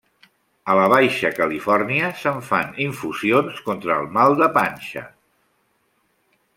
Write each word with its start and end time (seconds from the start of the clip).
A 0.73 0.77
la 0.77 0.85
Baixa 0.93 1.29
Califòrnia 1.39 2.09
se'n 2.23 2.41
fan 2.49 2.73
infusions 2.87 3.63
contra 3.69 4.01
el 4.05 4.11
mal 4.19 4.39
de 4.43 4.53
panxa. 4.59 5.09